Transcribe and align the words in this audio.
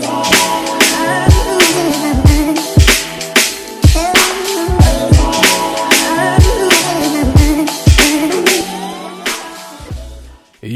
today. 0.00 0.25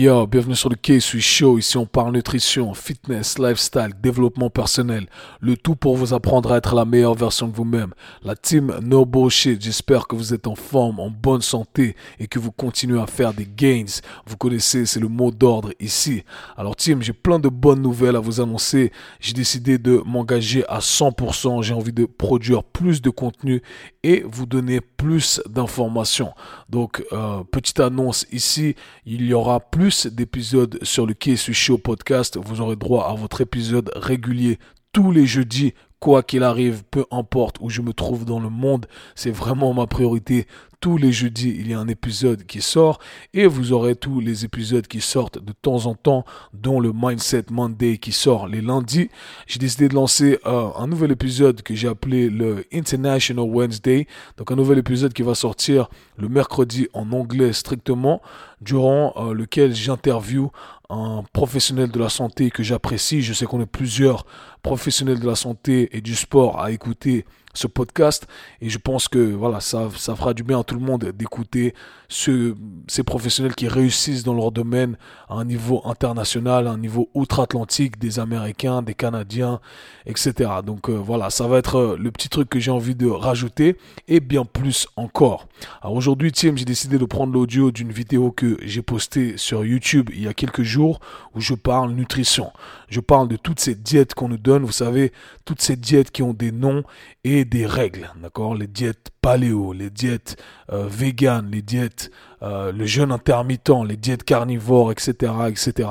Yo, 0.03 0.27
bienvenue 0.27 0.57
sur 0.57 0.71
le 0.71 0.77
K-Sui 0.77 1.21
Show. 1.21 1.59
Ici, 1.59 1.77
on 1.77 1.85
parle 1.85 2.15
nutrition, 2.15 2.73
fitness, 2.73 3.39
lifestyle, 3.39 3.91
développement 4.03 4.49
personnel. 4.49 5.07
Le 5.41 5.59
tout 5.59 5.77
pour 5.77 5.95
vous 5.95 6.15
apprendre 6.15 6.53
à 6.53 6.57
être 6.57 6.75
la 6.75 6.87
meilleure 6.87 7.15
version 7.15 7.49
de 7.49 7.55
vous-même. 7.55 7.93
La 8.23 8.35
team 8.35 8.75
No 8.81 9.05
Bullshit, 9.05 9.61
j'espère 9.61 10.09
que 10.09 10.17
vous 10.17 10.33
êtes 10.33 10.47
en 10.47 10.55
forme, 10.55 11.01
en 11.01 11.11
bonne 11.11 11.43
santé 11.43 11.97
et 12.19 12.29
que 12.29 12.39
vous 12.39 12.51
continuez 12.51 12.99
à 12.99 13.07
faire 13.07 13.35
des 13.35 13.45
gains. 13.45 13.85
Vous 14.25 14.39
connaissez, 14.39 14.87
c'est 14.87 15.01
le 15.01 15.09
mot 15.09 15.31
d'ordre 15.31 15.75
ici. 15.81 16.25
Alors, 16.57 16.77
team, 16.77 17.03
j'ai 17.03 17.13
plein 17.13 17.39
de 17.39 17.51
bonnes 17.51 17.83
nouvelles 17.83 18.17
à 18.17 18.21
vous 18.21 18.41
annoncer. 18.41 18.93
J'ai 19.21 19.35
décidé 19.35 19.77
de 19.77 20.03
m'engager 20.07 20.65
à 20.71 20.79
100%. 20.79 21.63
J'ai 21.63 21.75
envie 21.75 21.93
de 21.93 22.07
produire 22.07 22.65
plus 22.65 23.03
de 23.03 23.11
contenu 23.11 23.61
et 24.03 24.25
vous 24.27 24.47
donner 24.47 24.81
plus 24.81 25.43
d'informations. 25.47 26.33
Donc, 26.71 27.05
euh, 27.13 27.45
petite 27.53 27.81
annonce 27.81 28.25
ici, 28.33 28.77
il 29.05 29.27
y 29.27 29.35
aura 29.35 29.61
plus 29.61 29.90
d'épisodes 30.07 30.79
sur 30.83 31.05
le 31.05 31.15
est 31.27 31.53
Show 31.53 31.79
podcast. 31.79 32.39
Vous 32.41 32.61
aurez 32.61 32.77
droit 32.77 33.09
à 33.11 33.15
votre 33.15 33.41
épisode 33.41 33.91
régulier 33.97 34.59
tous 34.93 35.11
les 35.11 35.27
jeudis 35.27 35.75
quoi 36.01 36.23
qu'il 36.23 36.43
arrive, 36.43 36.83
peu 36.91 37.05
importe 37.11 37.57
où 37.61 37.71
je 37.71 37.83
me 37.83 37.93
trouve 37.93 38.25
dans 38.25 38.41
le 38.41 38.49
monde, 38.49 38.87
c'est 39.15 39.31
vraiment 39.31 39.73
ma 39.75 39.87
priorité 39.87 40.47
tous 40.81 40.97
les 40.97 41.13
jeudis, 41.13 41.55
il 41.59 41.71
y 41.71 41.75
a 41.75 41.79
un 41.79 41.89
épisode 41.89 42.45
qui 42.47 42.63
sort 42.63 43.01
et 43.35 43.47
vous 43.47 43.73
aurez 43.73 43.97
tous 43.97 44.19
les 44.21 44.47
épisodes 44.47 44.87
qui 44.87 45.03
sortent 45.03 45.39
de 45.39 45.53
temps 45.53 45.85
en 45.85 45.95
temps, 45.95 46.25
dont 46.55 46.81
le 46.81 46.93
Mindset 46.95 47.45
Monday 47.51 47.99
qui 47.99 48.13
sort 48.13 48.49
les 48.49 48.63
lundis. 48.63 49.11
J'ai 49.47 49.59
décidé 49.59 49.89
de 49.89 49.95
lancer 49.95 50.39
euh, 50.47 50.71
un 50.79 50.87
nouvel 50.87 51.11
épisode 51.11 51.61
que 51.61 51.75
j'ai 51.75 51.89
appelé 51.89 52.31
le 52.31 52.65
International 52.73 53.45
Wednesday. 53.45 54.07
Donc 54.39 54.51
un 54.51 54.57
nouvel 54.57 54.79
épisode 54.79 55.13
qui 55.13 55.23
va 55.23 55.35
sortir 55.35 55.91
le 56.17 56.31
mercredi 56.31 56.89
en 56.95 57.13
anglais 57.13 57.53
strictement, 57.53 58.23
durant 58.63 59.13
euh, 59.17 59.35
lequel 59.35 59.75
j'interview 59.75 60.51
un 60.89 61.23
professionnel 61.33 61.91
de 61.91 61.99
la 61.99 62.09
santé 62.09 62.51
que 62.51 62.63
j'apprécie. 62.63 63.23
Je 63.23 63.33
sais 63.33 63.45
qu'on 63.45 63.61
est 63.61 63.67
plusieurs 63.67 64.25
professionnels 64.63 65.21
de 65.21 65.27
la 65.27 65.37
santé 65.37 65.97
et 65.97 66.01
du 66.01 66.15
sport 66.15 66.61
à 66.61 66.71
écouter 66.71 67.25
ce 67.53 67.67
podcast 67.67 68.29
et 68.61 68.69
je 68.69 68.79
pense 68.79 69.09
que 69.09 69.19
voilà 69.19 69.61
ça, 69.61 69.89
ça 69.97 70.15
fera 70.15 70.35
du 70.35 70.45
bien 70.45 70.61
à 70.61 70.65
tout 70.65 70.77
le 70.77 70.81
monde 70.81 71.07
d'écouter 71.07 71.75
ce, 72.11 72.55
ces 72.89 73.03
professionnels 73.03 73.55
qui 73.55 73.69
réussissent 73.69 74.25
dans 74.25 74.35
leur 74.35 74.51
domaine 74.53 74.97
à 75.29 75.35
un 75.35 75.45
niveau 75.45 75.81
international, 75.85 76.67
à 76.67 76.73
un 76.73 76.79
niveau 76.79 77.09
outre-Atlantique, 77.15 77.99
des 77.99 78.19
Américains, 78.19 78.83
des 78.83 78.95
Canadiens, 78.95 79.61
etc. 80.07 80.51
Donc 80.67 80.91
euh, 80.91 80.95
voilà, 80.95 81.31
ça 81.31 81.47
va 81.47 81.59
être 81.59 81.77
euh, 81.77 81.97
le 81.99 82.11
petit 82.11 82.29
truc 82.29 82.49
que 82.49 82.59
j'ai 82.59 82.73
envie 82.73 82.97
de 82.97 83.07
rajouter 83.07 83.77
et 84.09 84.21
bien 84.21 84.45
plus 84.45 84.89
encore. 84.97 85.47
Alors 85.83 85.95
aujourd'hui, 85.95 86.33
Tim, 86.33 86.57
j'ai 86.57 86.65
décidé 86.65 86.99
de 86.99 87.05
prendre 87.05 87.33
l'audio 87.33 87.71
d'une 87.71 87.93
vidéo 87.93 88.33
que 88.33 88.59
j'ai 88.63 88.83
postée 88.83 89.37
sur 89.37 89.65
YouTube 89.65 90.11
il 90.13 90.23
y 90.23 90.29
a 90.29 90.35
quelques 90.35 90.63
jours 90.63 91.01
où 91.35 91.41
je 91.41 91.55
parle 91.55 91.93
nutrition. 91.93 92.51
Je 92.91 93.01
parle 93.01 93.29
de 93.29 93.37
toutes 93.37 93.61
ces 93.61 93.77
diètes 93.77 94.15
qu'on 94.15 94.29
nous 94.29 94.37
donne, 94.37 94.65
vous 94.65 94.73
savez, 94.73 95.13
toutes 95.45 95.63
ces 95.63 95.77
diètes 95.77 96.11
qui 96.11 96.23
ont 96.23 96.35
des 96.35 96.51
noms 96.51 96.83
et 97.23 97.45
des 97.45 97.65
règles, 97.65 98.13
d'accord? 98.21 98.57
Les 98.57 98.67
diètes 98.67 99.11
paléo, 99.23 99.73
les 99.73 99.91
diètes 99.91 100.37
euh, 100.73 100.89
véganes, 100.89 101.51
les 101.51 101.63
diètes, 101.63 102.11
euh, 102.43 102.73
le 102.73 102.85
jeûne 102.87 103.13
intermittent, 103.13 103.71
les 103.87 103.97
diètes 103.97 104.25
carnivores, 104.25 104.91
etc., 104.91 105.33
etc. 105.49 105.89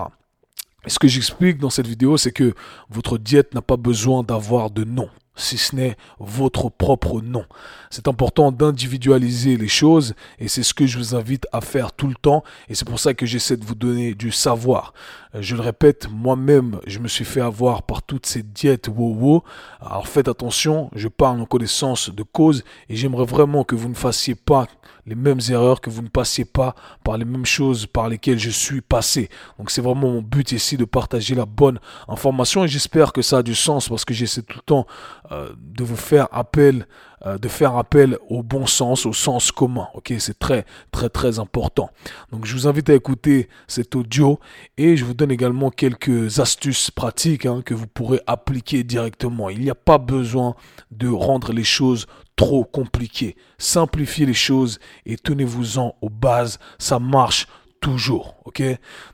Et 0.86 0.90
ce 0.90 1.00
que 1.00 1.08
j'explique 1.08 1.58
dans 1.58 1.70
cette 1.70 1.88
vidéo, 1.88 2.18
c'est 2.18 2.32
que 2.32 2.54
votre 2.90 3.18
diète 3.18 3.54
n'a 3.54 3.62
pas 3.62 3.78
besoin 3.78 4.24
d'avoir 4.24 4.70
de 4.70 4.84
nom 4.84 5.10
si 5.40 5.58
ce 5.58 5.76
n'est 5.76 5.98
votre 6.20 6.70
propre 6.70 7.22
nom. 7.22 7.46
C'est 7.90 8.08
important 8.08 8.52
d'individualiser 8.52 9.58
les 9.58 9.68
choses 9.68 10.14
et 10.38 10.48
c'est 10.48 10.64
ce 10.64 10.74
que 10.74 10.86
je 10.86 10.98
vous 10.98 11.16
invite 11.16 11.48
à 11.52 11.62
faire 11.62 11.92
tout 11.92 12.08
le 12.08 12.16
temps 12.16 12.44
et 12.68 12.76
c'est 12.76 12.88
pour 12.88 13.00
ça 13.00 13.14
que 13.14 13.26
j'essaie 13.26 13.58
de 13.58 13.66
vous 13.66 13.76
donner 13.76 14.14
du 14.14 14.32
savoir. 14.32 14.94
Euh, 15.36 15.42
je 15.42 15.56
le 15.56 15.62
répète, 15.62 16.08
moi-même, 16.12 16.80
je 16.86 17.00
me 17.00 17.08
suis 17.08 17.26
fait 17.26 17.42
avoir 17.42 17.84
par 17.84 18.04
toutes 18.04 18.26
ces 18.26 18.44
diètes 18.44 18.88
wow-wow. 18.90 19.44
Alors 19.82 20.08
faites 20.08 20.28
attention, 20.28 20.90
je 20.94 21.08
parle 21.08 21.40
en 21.42 21.46
connaissance 21.46 22.10
de 22.10 22.24
cause 22.24 22.64
et 22.90 22.96
j'aimerais 22.96 23.26
vraiment 23.26 23.64
que 23.64 23.76
vous 23.76 23.90
ne 23.90 23.96
fassiez 23.96 24.36
pas 24.36 24.68
les 25.06 25.16
mêmes 25.16 25.40
erreurs, 25.50 25.82
que 25.82 25.90
vous 25.90 26.02
ne 26.02 26.08
passiez 26.08 26.46
pas 26.46 26.76
par 27.04 27.18
les 27.18 27.26
mêmes 27.26 27.46
choses 27.46 27.86
par 27.86 28.10
lesquelles 28.10 28.40
je 28.40 28.50
suis 28.50 28.82
passé. 28.82 29.30
Donc 29.58 29.72
c'est 29.72 29.82
vraiment 29.82 30.10
mon 30.12 30.22
but 30.22 30.52
ici 30.52 30.78
de 30.78 30.86
partager 30.86 31.36
la 31.36 31.46
bonne 31.46 31.80
information 32.08 32.64
et 32.64 32.68
j'espère 32.68 33.14
que 33.14 33.22
ça 33.22 33.40
a 33.40 33.44
du 33.44 33.56
sens 33.56 33.90
parce 33.90 34.06
que 34.06 34.14
j'essaie 34.14 34.42
tout 34.42 34.58
le 34.58 34.64
temps 34.64 34.88
euh, 35.32 35.52
de 35.58 35.84
vous 35.84 35.96
faire 35.96 36.28
appel 36.32 36.86
euh, 37.26 37.38
de 37.38 37.50
faire 37.50 37.76
appel 37.76 38.18
au 38.30 38.44
bon 38.44 38.66
sens, 38.66 39.06
au 39.06 39.12
sens 39.12 39.52
commun. 39.52 39.90
Ok, 39.94 40.14
c'est 40.20 40.40
très 40.40 40.66
très 40.90 41.10
très 41.10 41.38
important. 41.38 41.90
Donc 42.32 42.46
je 42.46 42.54
vous 42.54 42.66
invite 42.66 42.90
à 42.90 42.94
écouter 42.94 43.50
cet 43.68 43.98
audio 43.98 44.40
et 44.78 44.96
je 44.96 45.04
vous 45.04 45.14
donne 45.14 45.32
également 45.32 45.70
quelques 45.70 46.40
astuces 46.40 46.92
pratiques 46.92 47.46
hein, 47.46 47.62
que 47.66 47.74
vous 47.74 47.88
pourrez 47.88 48.22
appliquer 48.26 48.86
directement. 48.86 49.50
Il 49.50 49.60
n'y 49.60 49.70
a 49.70 49.76
pas 49.76 49.98
besoin 49.98 50.56
de 50.92 51.10
rendre 51.10 51.52
les 51.52 51.66
choses 51.66 52.08
trop 52.40 52.64
compliquées. 52.64 53.36
Simplifiez 53.58 54.26
les 54.26 54.34
choses 54.34 54.80
et 55.06 55.18
tenez-vous-en 55.18 55.96
aux 56.02 56.10
bases. 56.10 56.58
Ça 56.78 56.98
marche 56.98 57.48
toujours, 57.82 58.38
ok? 58.46 58.62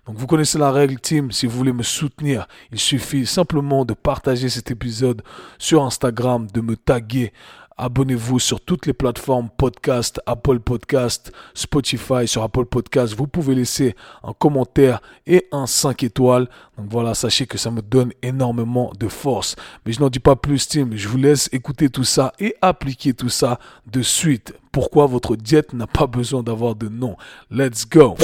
Donc 0.06 0.16
vous 0.16 0.28
connaissez 0.28 0.60
la 0.60 0.72
règle 0.72 1.00
team, 1.00 1.32
si 1.32 1.48
vous 1.48 1.58
voulez 1.58 1.74
me 1.74 1.82
soutenir, 1.82 2.48
il 2.72 2.80
suffit 2.80 3.26
simplement 3.26 3.84
de 3.84 3.96
partager 3.96 4.48
cet 4.48 4.70
épisode 4.70 5.24
sur 5.58 5.84
Instagram, 5.84 6.46
de 6.54 6.62
me 6.62 6.78
taguer 6.78 7.34
Abonnez-vous 7.78 8.40
sur 8.40 8.62
toutes 8.62 8.86
les 8.86 8.94
plateformes 8.94 9.50
podcast, 9.58 10.22
Apple 10.26 10.60
Podcast, 10.62 11.34
Spotify, 11.54 12.26
sur 12.26 12.42
Apple 12.42 12.64
Podcast. 12.64 13.14
Vous 13.14 13.28
pouvez 13.28 13.54
laisser 13.54 13.98
un 14.24 14.32
commentaire 14.32 15.02
et 15.28 15.46
un 15.52 15.68
5 15.68 16.04
étoiles. 16.04 16.48
Donc 16.78 16.88
voilà, 16.90 17.14
sachez 17.14 17.48
que 17.48 17.58
ça 17.58 17.72
me 17.72 17.82
donne 17.82 18.14
énormément 18.22 18.94
de 18.98 19.10
force. 19.10 19.58
Mais 19.86 19.92
je 19.92 20.00
n'en 20.00 20.10
dis 20.10 20.20
pas 20.20 20.38
plus, 20.38 20.70
Tim. 20.70 20.92
Je 20.94 21.10
vous 21.10 21.18
laisse 21.18 21.50
écouter 21.52 21.90
tout 21.90 22.06
ça 22.06 22.32
et 22.40 22.56
appliquer 22.62 23.14
tout 23.14 23.28
ça 23.28 23.60
de 23.92 24.02
suite. 24.02 24.54
Pourquoi 24.72 25.06
votre 25.06 25.36
diète 25.36 25.74
n'a 25.74 25.88
pas 25.88 26.08
besoin 26.08 26.44
d'avoir 26.44 26.76
de 26.76 26.88
nom? 26.88 27.18
Let's 27.52 27.86
go. 27.90 28.16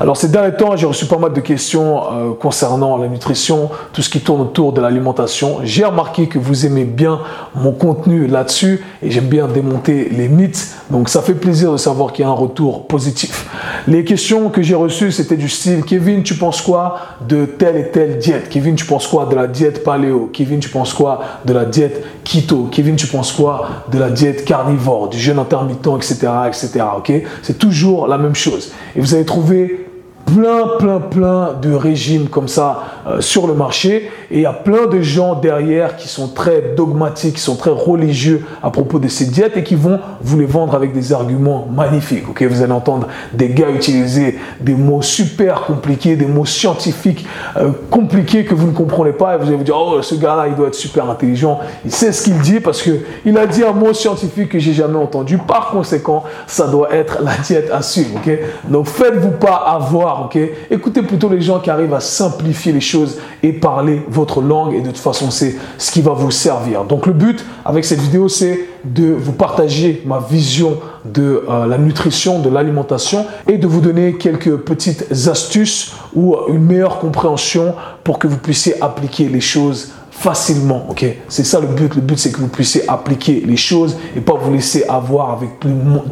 Alors 0.00 0.16
ces 0.16 0.28
derniers 0.28 0.56
temps, 0.56 0.76
j'ai 0.76 0.86
reçu 0.86 1.06
pas 1.06 1.18
mal 1.18 1.32
de 1.32 1.40
questions 1.40 2.02
euh, 2.12 2.32
concernant 2.32 2.96
la 2.96 3.08
nutrition, 3.08 3.70
tout 3.92 4.02
ce 4.02 4.10
qui 4.10 4.20
tourne 4.20 4.40
autour 4.40 4.72
de 4.72 4.80
l'alimentation. 4.80 5.60
J'ai 5.62 5.84
remarqué 5.84 6.26
que 6.26 6.38
vous 6.38 6.66
aimez 6.66 6.84
bien 6.84 7.20
mon 7.54 7.72
contenu 7.72 8.26
là-dessus 8.26 8.84
et 9.02 9.10
j'aime 9.10 9.28
bien 9.28 9.46
démonter 9.46 10.08
les 10.10 10.28
mythes. 10.28 10.74
Donc 10.90 11.08
ça 11.08 11.22
fait 11.22 11.34
plaisir 11.34 11.70
de 11.72 11.76
savoir 11.76 12.12
qu'il 12.12 12.24
y 12.24 12.26
a 12.26 12.30
un 12.30 12.34
retour 12.34 12.86
positif. 12.86 13.46
Les 13.86 14.04
questions 14.04 14.48
que 14.48 14.62
j'ai 14.62 14.74
reçues, 14.74 15.12
c'était 15.12 15.36
du 15.36 15.48
style 15.48 15.84
Kevin, 15.84 16.22
tu 16.22 16.34
penses 16.34 16.62
quoi 16.62 16.98
de 17.28 17.44
telle 17.44 17.76
et 17.76 17.90
telle 17.90 18.18
diète? 18.18 18.48
Kevin, 18.48 18.74
tu 18.74 18.84
penses 18.84 19.06
quoi 19.06 19.26
de 19.26 19.36
la 19.36 19.46
diète 19.46 19.84
paléo? 19.84 20.30
Kevin, 20.32 20.58
tu 20.58 20.68
penses 20.68 20.94
quoi 20.94 21.20
de 21.44 21.52
la 21.52 21.64
diète 21.64 22.04
keto 22.24 22.68
Kevin, 22.70 22.96
tu 22.96 23.06
penses 23.06 23.32
quoi 23.32 23.84
de 23.90 23.98
la 23.98 24.10
diète 24.10 24.44
carnivore, 24.44 25.08
du 25.08 25.18
jeûne 25.18 25.38
intermittent, 25.38 25.86
etc., 25.96 26.28
etc. 26.46 26.84
Ok? 26.96 27.12
C'est 27.42 27.58
toujours 27.58 28.06
la 28.06 28.18
même 28.18 28.34
chose. 28.34 28.72
Et 28.96 29.00
vous 29.00 29.14
allez 29.14 29.24
trouver 29.24 29.86
plein, 30.32 30.76
plein, 30.78 31.00
plein 31.00 31.54
de 31.60 31.72
régimes 31.72 32.28
comme 32.28 32.48
ça 32.48 32.82
euh, 33.06 33.20
sur 33.20 33.46
le 33.46 33.54
marché. 33.54 34.10
Et 34.30 34.36
il 34.36 34.42
y 34.42 34.46
a 34.46 34.52
plein 34.52 34.86
de 34.86 35.00
gens 35.00 35.34
derrière 35.34 35.96
qui 35.96 36.08
sont 36.08 36.28
très 36.28 36.74
dogmatiques, 36.76 37.34
qui 37.34 37.40
sont 37.40 37.56
très 37.56 37.70
religieux 37.70 38.44
à 38.62 38.70
propos 38.70 38.98
de 38.98 39.08
ces 39.08 39.26
diètes 39.26 39.56
et 39.56 39.62
qui 39.62 39.74
vont 39.74 40.00
vous 40.22 40.38
les 40.38 40.46
vendre 40.46 40.74
avec 40.74 40.92
des 40.92 41.12
arguments 41.12 41.68
magnifiques. 41.70 42.28
Ok, 42.30 42.42
vous 42.42 42.62
allez 42.62 42.72
entendre 42.72 43.08
des 43.32 43.50
gars 43.50 43.70
utiliser 43.70 44.38
des 44.60 44.74
mots 44.74 45.02
super 45.02 45.62
compliqués, 45.62 46.16
des 46.16 46.26
mots 46.26 46.46
scientifiques 46.46 47.26
euh, 47.56 47.70
compliqués 47.90 48.44
que 48.44 48.54
vous 48.54 48.68
ne 48.68 48.72
comprenez 48.72 49.12
pas 49.12 49.34
et 49.34 49.38
vous 49.38 49.48
allez 49.48 49.56
vous 49.56 49.64
dire 49.64 49.76
oh 49.76 50.00
ce 50.00 50.14
gars-là 50.14 50.46
il 50.48 50.54
doit 50.54 50.68
être 50.68 50.74
super 50.74 51.10
intelligent, 51.10 51.60
il 51.84 51.90
sait 51.90 52.12
ce 52.12 52.22
qu'il 52.22 52.38
dit 52.38 52.60
parce 52.60 52.82
que 52.82 53.00
il 53.26 53.36
a 53.36 53.46
dit 53.46 53.62
un 53.62 53.72
mot 53.72 53.92
scientifique 53.92 54.50
que 54.50 54.58
j'ai 54.58 54.72
jamais 54.72 54.98
entendu. 54.98 55.38
Par 55.38 55.70
conséquent, 55.70 56.24
ça 56.46 56.66
doit 56.68 56.94
être 56.94 57.18
la 57.22 57.36
diète 57.36 57.70
à 57.72 57.82
suivre. 57.82 58.16
Ok, 58.16 58.30
donc 58.68 58.86
faites-vous 58.86 59.32
pas 59.32 59.56
avoir. 59.66 60.21
Écoutez 60.70 61.02
plutôt 61.02 61.28
les 61.28 61.40
gens 61.40 61.60
qui 61.60 61.70
arrivent 61.70 61.94
à 61.94 62.00
simplifier 62.00 62.72
les 62.72 62.80
choses 62.80 63.18
et 63.42 63.52
parler 63.52 64.02
votre 64.08 64.40
langue 64.40 64.74
et 64.74 64.80
de 64.80 64.86
toute 64.86 64.98
façon 64.98 65.30
c'est 65.30 65.56
ce 65.78 65.90
qui 65.90 66.02
va 66.02 66.12
vous 66.12 66.30
servir. 66.30 66.84
Donc 66.84 67.06
le 67.06 67.12
but 67.12 67.44
avec 67.64 67.84
cette 67.84 68.00
vidéo 68.00 68.28
c'est 68.28 68.60
de 68.84 69.12
vous 69.12 69.32
partager 69.32 70.02
ma 70.06 70.18
vision 70.18 70.78
de 71.04 71.44
euh, 71.48 71.66
la 71.66 71.78
nutrition, 71.78 72.40
de 72.40 72.48
l'alimentation 72.48 73.26
et 73.48 73.58
de 73.58 73.66
vous 73.66 73.80
donner 73.80 74.14
quelques 74.14 74.56
petites 74.56 75.06
astuces 75.28 75.92
ou 76.14 76.36
une 76.48 76.64
meilleure 76.64 76.98
compréhension 76.98 77.74
pour 78.04 78.18
que 78.18 78.26
vous 78.26 78.38
puissiez 78.38 78.82
appliquer 78.82 79.28
les 79.28 79.40
choses 79.40 79.92
facilement. 80.22 80.86
Ok, 80.88 81.04
c'est 81.28 81.44
ça 81.44 81.58
le 81.58 81.66
but. 81.66 81.94
Le 81.96 82.00
but, 82.00 82.16
c'est 82.16 82.30
que 82.30 82.38
vous 82.38 82.46
puissiez 82.46 82.88
appliquer 82.88 83.42
les 83.44 83.56
choses 83.56 83.96
et 84.16 84.20
pas 84.20 84.34
vous 84.34 84.52
laisser 84.52 84.84
avoir 84.88 85.30
avec 85.30 85.50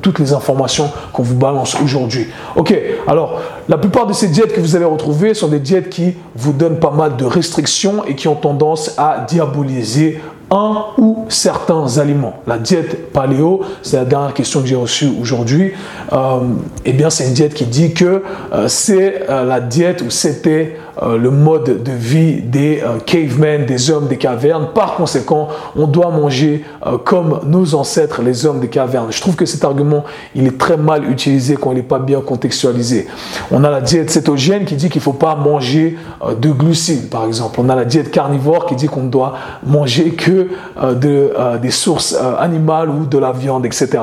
toutes 0.03 0.19
les 0.19 0.33
informations 0.33 0.91
qu'on 1.12 1.23
vous 1.23 1.37
balance 1.37 1.77
aujourd'hui. 1.83 2.27
Ok, 2.57 2.75
alors 3.07 3.41
la 3.69 3.79
plupart 3.79 4.07
de 4.09 4.12
ces 4.12 4.27
diètes 4.27 4.53
que 4.53 4.61
vous 4.61 4.75
allez 4.75 4.85
retrouver 4.85 5.33
sont 5.33 5.47
des 5.47 5.61
diètes 5.61 5.91
qui 5.91 6.15
vous 6.35 6.53
donnent 6.53 6.81
pas 6.81 6.91
mal 6.91 7.17
de 7.17 7.25
restrictions 7.25 8.05
et 8.05 8.17
qui 8.17 8.27
ont 8.27 8.35
tendance 8.35 8.95
à 8.99 9.25
diaboliser 9.29 10.21
un 10.51 10.87
ou 10.99 11.27
certains 11.29 11.99
aliments. 11.99 12.43
La 12.47 12.59
diète 12.59 13.13
paléo, 13.13 13.61
c'est 13.83 13.97
la 13.97 14.05
dernière 14.05 14.35
question 14.35 14.61
que 14.61 14.67
j'ai 14.67 14.77
reçue 14.77 15.09
aujourd'hui. 15.21 15.73
Euh, 16.13 16.41
eh 16.85 16.93
bien, 16.93 17.09
c'est 17.09 17.29
une 17.29 17.35
diète 17.35 17.55
qui 17.55 17.67
dit 17.67 17.95
que 17.95 18.23
euh, 18.53 18.67
c'est 18.67 19.31
euh, 19.31 19.45
la 19.45 19.61
diète 19.61 20.03
ou 20.03 20.11
c'était 20.11 20.77
euh, 21.02 21.17
le 21.17 21.31
mode 21.31 21.82
de 21.82 21.93
vie 21.93 22.43
des 22.43 22.82
cavemen, 23.06 23.67
des 23.67 23.91
hommes 23.91 24.08
des 24.08 24.17
cavernes. 24.17 24.69
Par 24.75 24.94
conséquent, 24.94 25.49
on 25.76 25.87
doit 25.87 26.11
manger 26.11 26.64
comme 27.05 27.41
nos 27.47 27.75
ancêtres, 27.75 28.23
les 28.23 28.47
hommes 28.47 28.61
des 28.61 28.69
cavernes. 28.69 29.08
Je 29.11 29.20
trouve 29.20 29.37
que 29.37 29.47
cet 29.47 29.64
argument, 29.64 30.05
il 30.35 30.47
est 30.47 30.58
très 30.58 30.76
mal 30.76 31.11
utilisé 31.11 31.56
quand 31.56 31.73
il 31.73 31.76
n'est 31.76 31.82
pas 31.82 31.99
bien 31.99 32.20
contextualisé. 32.20 33.06
On 33.50 33.64
a 33.64 33.70
la 33.70 33.81
diète 33.81 34.11
cétogène 34.11 34.64
qui 34.64 34.76
dit 34.76 34.88
qu'il 34.88 35.00
ne 35.00 35.05
faut 35.05 35.12
pas 35.12 35.35
manger 35.35 35.97
de 36.41 36.50
glucides, 36.50 37.08
par 37.08 37.25
exemple. 37.26 37.61
On 37.62 37.69
a 37.69 37.75
la 37.75 37.85
diète 37.85 38.11
carnivore 38.11 38.67
qui 38.67 38.75
dit 38.75 38.87
qu'on 38.87 39.03
ne 39.03 39.11
doit 39.11 39.35
manger 39.64 40.11
que 40.12 40.49
euh, 40.82 40.94
de, 40.94 41.32
euh, 41.38 41.58
des 41.58 41.70
sources 41.70 42.17
euh, 42.19 42.37
animales 42.38 42.91
ou 42.91 43.06
de 43.06 43.19
la 43.19 43.32
viande, 43.32 43.67
etc. 43.67 43.99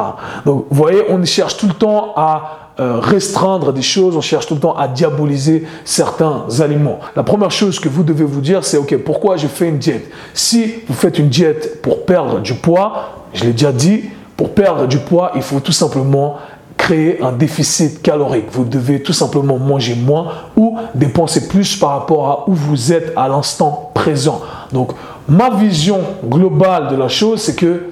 Donc, 0.45 0.65
vous 0.69 0.77
voyez, 0.77 1.03
on 1.09 1.23
cherche 1.23 1.57
tout 1.57 1.67
le 1.67 1.73
temps 1.73 2.13
à 2.15 2.66
restreindre 2.79 3.74
des 3.74 3.81
choses, 3.81 4.15
on 4.15 4.21
cherche 4.21 4.47
tout 4.47 4.56
le 4.56 4.59
temps 4.59 4.75
à 4.75 4.88
diaboliser 4.88 5.65
certains 5.85 6.45
aliments. 6.59 7.00
La 7.15 7.24
première 7.24 7.51
chose 7.51 7.79
que 7.79 7.89
vous 7.89 8.03
devez 8.03 8.25
vous 8.25 8.41
dire, 8.41 8.63
c'est 8.63 8.77
OK, 8.77 8.95
pourquoi 8.97 9.38
je 9.38 9.47
fais 9.47 9.68
une 9.68 9.77
diète? 9.77 10.09
Si 10.33 10.74
vous 10.88 10.94
faites 10.94 11.18
une 11.19 11.29
diète 11.29 11.81
pour 11.81 12.06
perdre 12.06 12.39
du 12.39 12.53
poids, 12.53 13.25
je 13.33 13.44
l'ai 13.44 13.51
déjà 13.51 13.71
dit, 13.71 14.03
pour 14.35 14.53
perdre 14.53 14.88
du 14.88 15.00
poids, 15.00 15.31
il 15.35 15.41
faut 15.41 15.59
tout 15.59 15.71
simplement 15.71 16.38
créer 16.77 17.21
un 17.24 17.31
déficit 17.31 18.03
calorique. 18.03 18.45
Vous 18.51 18.63
devez 18.63 19.01
tout 19.01 19.13
simplement 19.13 19.57
manger 19.57 19.95
moins 19.95 20.27
ou 20.56 20.77
dépenser 20.94 21.47
plus 21.47 21.75
par 21.75 21.89
rapport 21.89 22.29
à 22.29 22.50
où 22.50 22.53
vous 22.53 22.94
êtes 22.94 23.13
à 23.15 23.27
l'instant 23.27 23.91
présent. 23.95 24.41
Donc, 24.71 24.91
Ma 25.29 25.50
vision 25.50 26.00
globale 26.25 26.88
de 26.88 26.95
la 26.95 27.09
chose, 27.09 27.41
c'est 27.41 27.56
que 27.56 27.88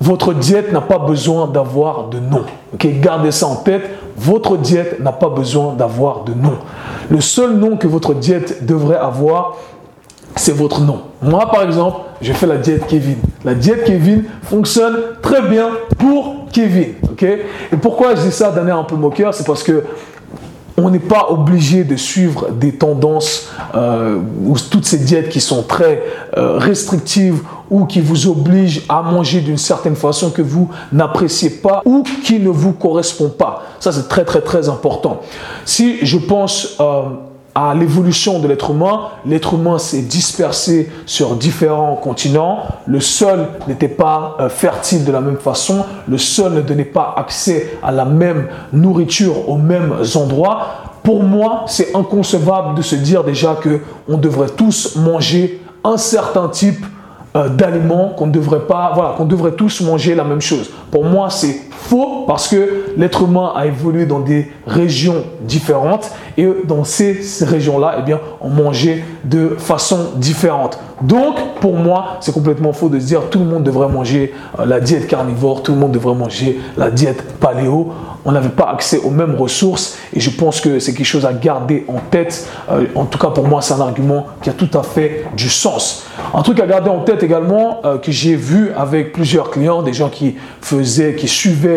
votre 0.00 0.32
diète 0.32 0.72
n'a 0.72 0.80
pas 0.80 0.98
besoin 0.98 1.46
d'avoir 1.46 2.08
de 2.08 2.18
nom. 2.18 2.44
Gardez 2.78 3.30
ça 3.30 3.46
en 3.46 3.56
tête. 3.56 3.82
Votre 4.16 4.56
diète 4.56 5.00
n'a 5.00 5.12
pas 5.12 5.28
besoin 5.28 5.74
d'avoir 5.74 6.24
de 6.24 6.32
nom. 6.32 6.56
Le 7.10 7.20
seul 7.20 7.56
nom 7.56 7.76
que 7.76 7.86
votre 7.86 8.14
diète 8.14 8.64
devrait 8.64 8.96
avoir, 8.96 9.56
c'est 10.36 10.54
votre 10.54 10.80
nom. 10.80 11.02
Moi, 11.20 11.50
par 11.50 11.62
exemple, 11.62 11.98
je 12.22 12.32
fais 12.32 12.46
la 12.46 12.56
diète 12.56 12.86
Kevin. 12.86 13.16
La 13.44 13.54
diète 13.54 13.84
Kevin 13.84 14.24
fonctionne 14.42 14.96
très 15.20 15.42
bien 15.42 15.68
pour 15.98 16.46
Kevin. 16.50 16.94
Et 17.20 17.76
pourquoi 17.80 18.14
je 18.14 18.22
dis 18.22 18.32
ça 18.32 18.50
d'un 18.50 18.66
air 18.66 18.78
un 18.78 18.84
peu 18.84 18.96
moqueur? 18.96 19.34
C'est 19.34 19.46
parce 19.46 19.62
que 19.62 19.84
on 20.76 20.88
n'est 20.88 20.98
pas 20.98 21.26
obligé 21.28 21.84
de 21.84 21.96
suivre 21.96 22.48
des 22.50 22.72
tendances 22.72 23.50
euh, 23.74 24.18
ou 24.46 24.56
toutes 24.58 24.86
ces 24.86 24.98
diètes 24.98 25.28
qui 25.28 25.40
sont 25.40 25.62
très 25.62 26.02
euh, 26.36 26.58
restrictives 26.58 27.42
ou 27.70 27.84
qui 27.84 28.00
vous 28.00 28.26
obligent 28.26 28.82
à 28.88 29.02
manger 29.02 29.40
d'une 29.40 29.58
certaine 29.58 29.96
façon 29.96 30.30
que 30.30 30.42
vous 30.42 30.68
n'appréciez 30.92 31.50
pas 31.50 31.82
ou 31.84 32.02
qui 32.24 32.40
ne 32.40 32.50
vous 32.50 32.72
correspond 32.72 33.28
pas. 33.28 33.62
Ça, 33.78 33.92
c'est 33.92 34.08
très, 34.08 34.24
très, 34.24 34.40
très 34.40 34.68
important. 34.68 35.20
Si 35.64 36.04
je 36.04 36.18
pense... 36.18 36.76
Euh, 36.80 37.02
à 37.54 37.74
l'évolution 37.74 38.38
de 38.38 38.48
l'être 38.48 38.70
humain. 38.70 39.08
L'être 39.26 39.54
humain 39.54 39.78
s'est 39.78 40.02
dispersé 40.02 40.90
sur 41.06 41.36
différents 41.36 41.96
continents. 41.96 42.60
Le 42.86 43.00
sol 43.00 43.48
n'était 43.66 43.88
pas 43.88 44.36
euh, 44.40 44.48
fertile 44.48 45.04
de 45.04 45.12
la 45.12 45.20
même 45.20 45.38
façon. 45.38 45.84
Le 46.08 46.18
sol 46.18 46.54
ne 46.54 46.60
donnait 46.60 46.84
pas 46.84 47.14
accès 47.16 47.78
à 47.82 47.90
la 47.90 48.04
même 48.04 48.48
nourriture 48.72 49.48
aux 49.48 49.58
mêmes 49.58 49.94
endroits. 50.14 50.66
Pour 51.02 51.22
moi, 51.22 51.64
c'est 51.66 51.94
inconcevable 51.96 52.76
de 52.76 52.82
se 52.82 52.94
dire 52.94 53.24
déjà 53.24 53.56
que 53.60 53.80
on 54.08 54.16
devrait 54.16 54.50
tous 54.50 54.96
manger 54.96 55.60
un 55.82 55.96
certain 55.96 56.48
type 56.48 56.84
d'aliments, 57.34 58.10
qu'on 58.10 58.26
devrait 58.26 58.66
pas, 58.66 58.92
voilà, 58.94 59.14
qu'on 59.16 59.24
devrait 59.24 59.52
tous 59.52 59.80
manger 59.82 60.14
la 60.14 60.24
même 60.24 60.40
chose. 60.40 60.70
Pour 60.90 61.04
moi, 61.04 61.30
c'est 61.30 61.69
faux 61.80 62.24
parce 62.26 62.48
que 62.48 62.84
l'être 62.96 63.22
humain 63.22 63.52
a 63.56 63.66
évolué 63.66 64.06
dans 64.06 64.20
des 64.20 64.50
régions 64.66 65.24
différentes 65.42 66.10
et 66.36 66.48
dans 66.64 66.84
ces, 66.84 67.20
régions-là, 67.42 67.96
eh 67.98 68.02
bien, 68.02 68.20
on 68.40 68.48
mangeait 68.48 69.04
de 69.24 69.56
façon 69.58 70.12
différente. 70.16 70.78
Donc, 71.02 71.36
pour 71.60 71.74
moi, 71.74 72.18
c'est 72.20 72.32
complètement 72.32 72.72
faux 72.72 72.88
de 72.88 72.98
dire 72.98 73.22
tout 73.30 73.38
le 73.38 73.44
monde 73.46 73.62
devrait 73.62 73.88
manger 73.88 74.34
euh, 74.58 74.66
la 74.66 74.80
diète 74.80 75.06
carnivore, 75.06 75.62
tout 75.62 75.72
le 75.72 75.78
monde 75.78 75.92
devrait 75.92 76.14
manger 76.14 76.60
la 76.76 76.90
diète 76.90 77.22
paléo. 77.38 77.92
On 78.24 78.32
n'avait 78.32 78.50
pas 78.50 78.70
accès 78.70 78.98
aux 78.98 79.10
mêmes 79.10 79.34
ressources 79.34 79.96
et 80.12 80.20
je 80.20 80.28
pense 80.28 80.60
que 80.60 80.78
c'est 80.78 80.92
quelque 80.92 81.06
chose 81.06 81.24
à 81.24 81.32
garder 81.32 81.86
en 81.88 81.98
tête. 82.10 82.46
Euh, 82.70 82.84
en 82.94 83.06
tout 83.06 83.18
cas, 83.18 83.28
pour 83.28 83.46
moi, 83.46 83.62
c'est 83.62 83.72
un 83.72 83.80
argument 83.80 84.26
qui 84.42 84.50
a 84.50 84.52
tout 84.52 84.68
à 84.78 84.82
fait 84.82 85.24
du 85.36 85.48
sens. 85.48 86.04
Un 86.34 86.42
truc 86.42 86.60
à 86.60 86.66
garder 86.66 86.90
en 86.90 87.00
tête 87.00 87.22
également 87.22 87.80
euh, 87.84 87.96
que 87.96 88.12
j'ai 88.12 88.36
vu 88.36 88.72
avec 88.76 89.12
plusieurs 89.12 89.50
clients, 89.50 89.82
des 89.82 89.94
gens 89.94 90.10
qui 90.10 90.36
faisaient, 90.60 91.14
qui 91.14 91.28
suivaient 91.28 91.69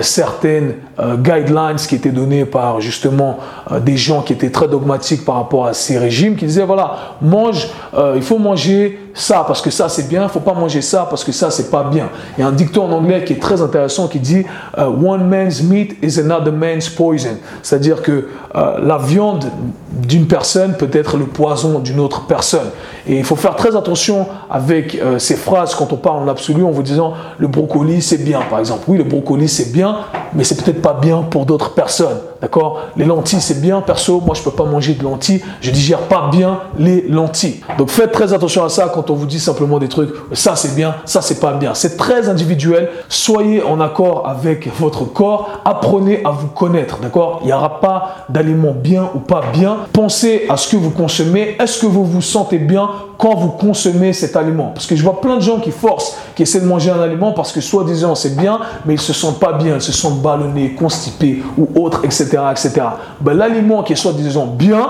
certaines 0.00 0.74
guidelines 1.18 1.76
qui 1.76 1.94
étaient 1.94 2.10
données 2.10 2.44
par 2.44 2.80
justement 2.80 3.38
des 3.80 3.96
gens 3.96 4.22
qui 4.22 4.32
étaient 4.32 4.50
très 4.50 4.68
dogmatiques 4.68 5.24
par 5.24 5.36
rapport 5.36 5.66
à 5.66 5.74
ces 5.74 5.98
régimes, 5.98 6.36
qui 6.36 6.46
disaient 6.46 6.64
voilà, 6.64 7.16
mange, 7.20 7.68
il 8.14 8.22
faut 8.22 8.38
manger 8.38 8.98
ça 9.14 9.44
parce 9.46 9.60
que 9.60 9.70
ça 9.70 9.88
c'est 9.88 10.08
bien, 10.08 10.24
il 10.24 10.28
faut 10.28 10.40
pas 10.40 10.54
manger 10.54 10.80
ça 10.80 11.06
parce 11.08 11.24
que 11.24 11.32
ça 11.32 11.50
c'est 11.50 11.70
pas 11.70 11.84
bien. 11.84 12.08
Il 12.36 12.40
y 12.40 12.44
a 12.44 12.48
un 12.48 12.52
dicton 12.52 12.84
en 12.84 12.92
anglais 12.92 13.24
qui 13.24 13.34
est 13.34 13.40
très 13.40 13.60
intéressant 13.60 14.08
qui 14.08 14.18
dit 14.18 14.44
euh, 14.78 14.86
One 14.86 15.28
man's 15.28 15.62
meat 15.62 15.96
is 16.02 16.18
another 16.18 16.52
man's 16.52 16.88
poison. 16.88 17.36
C'est-à-dire 17.62 18.02
que 18.02 18.28
euh, 18.54 18.78
la 18.80 18.98
viande 18.98 19.46
d'une 19.90 20.26
personne 20.26 20.74
peut 20.76 20.90
être 20.92 21.16
le 21.16 21.26
poison 21.26 21.78
d'une 21.78 22.00
autre 22.00 22.26
personne. 22.26 22.70
Et 23.06 23.18
il 23.18 23.24
faut 23.24 23.36
faire 23.36 23.56
très 23.56 23.76
attention 23.76 24.26
avec 24.50 24.94
euh, 24.94 25.18
ces 25.18 25.36
phrases 25.36 25.74
quand 25.74 25.92
on 25.92 25.96
parle 25.96 26.18
en 26.18 26.28
absolu 26.28 26.64
en 26.64 26.70
vous 26.70 26.82
disant 26.82 27.14
le 27.38 27.48
brocoli 27.48 28.00
c'est 28.00 28.24
bien 28.24 28.40
par 28.48 28.60
exemple. 28.60 28.84
Oui, 28.88 28.98
le 28.98 29.04
brocoli 29.04 29.48
c'est 29.48 29.72
bien, 29.72 29.98
mais 30.34 30.44
c'est 30.44 30.62
peut-être 30.62 30.82
pas 30.82 30.94
bien 30.94 31.22
pour 31.22 31.46
d'autres 31.46 31.74
personnes. 31.74 32.18
D'accord? 32.42 32.80
Les 32.96 33.04
lentilles 33.04 33.40
c'est 33.40 33.60
bien. 33.60 33.80
Perso, 33.80 34.20
moi 34.20 34.34
je 34.34 34.42
peux 34.42 34.50
pas 34.50 34.64
manger 34.64 34.94
de 34.94 35.04
lentilles. 35.04 35.42
Je 35.60 35.70
digère 35.70 36.00
pas 36.00 36.28
bien 36.30 36.58
les 36.76 37.02
lentilles. 37.08 37.60
Donc 37.78 37.88
faites 37.88 38.10
très 38.10 38.32
attention 38.32 38.64
à 38.64 38.68
ça 38.68 38.90
quand 38.92 39.10
on 39.10 39.14
vous 39.14 39.26
dit 39.26 39.38
simplement 39.40 39.78
des 39.78 39.88
trucs. 39.88 40.10
Ça 40.32 40.56
c'est 40.56 40.74
bien, 40.74 40.96
ça 41.04 41.22
c'est 41.22 41.38
pas 41.40 41.52
bien. 41.52 41.72
C'est 41.74 41.96
très 41.96 42.28
individuel. 42.28 42.90
Soyez 43.08 43.62
en 43.62 43.80
accord 43.80 44.28
avec 44.28 44.68
votre 44.78 45.04
corps. 45.04 45.60
Apprenez 45.64 46.20
à 46.24 46.32
vous 46.32 46.48
connaître. 46.48 46.98
D'accord? 46.98 47.38
Il 47.42 47.46
n'y 47.46 47.52
aura 47.52 47.80
pas 47.80 48.26
d'aliments 48.28 48.74
bien 48.74 49.08
ou 49.14 49.20
pas 49.20 49.42
bien. 49.52 49.76
Pensez 49.92 50.46
à 50.48 50.56
ce 50.56 50.68
que 50.68 50.76
vous 50.76 50.90
consommez. 50.90 51.56
Est-ce 51.60 51.80
que 51.80 51.86
vous 51.86 52.04
vous 52.04 52.22
sentez 52.22 52.58
bien 52.58 52.90
quand 53.18 53.36
vous 53.36 53.50
consommez 53.50 54.12
cet 54.12 54.34
aliment? 54.34 54.72
Parce 54.74 54.86
que 54.86 54.96
je 54.96 55.02
vois 55.04 55.20
plein 55.20 55.36
de 55.36 55.42
gens 55.42 55.60
qui 55.60 55.70
forcent, 55.70 56.16
qui 56.34 56.42
essaient 56.42 56.60
de 56.60 56.66
manger 56.66 56.90
un 56.90 57.00
aliment 57.00 57.30
parce 57.30 57.52
que 57.52 57.60
soi-disant 57.60 58.16
c'est 58.16 58.36
bien, 58.36 58.58
mais 58.84 58.94
ils 58.94 59.00
se 59.00 59.12
sentent 59.12 59.38
pas 59.38 59.52
bien, 59.52 59.76
ils 59.76 59.80
se 59.80 59.92
sentent 59.92 60.20
ballonnés, 60.20 60.72
constipés 60.72 61.42
ou 61.56 61.68
autres, 61.80 62.04
etc. 62.04 62.31
etc. 62.32 62.82
L'aliment 63.24 63.82
qui 63.82 63.92
est 63.92 63.96
soi-disant 63.96 64.46
bien, 64.46 64.88